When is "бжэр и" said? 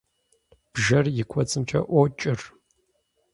0.73-1.23